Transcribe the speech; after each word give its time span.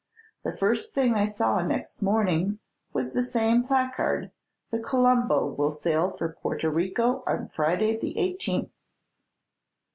The 0.43 0.57
first 0.57 0.95
thing 0.95 1.13
I 1.13 1.25
saw 1.25 1.61
next 1.61 2.01
morning 2.01 2.57
was 2.91 3.13
the 3.13 3.21
same 3.21 3.63
placard, 3.63 4.31
'The 4.71 4.79
"Colombo" 4.79 5.45
will 5.45 5.71
sail 5.71 6.09
for 6.09 6.29
Porto 6.41 6.69
Rico 6.69 7.21
on 7.27 7.49
Friday, 7.49 7.95
the 7.99 8.17
eighteenth.'" 8.17 8.85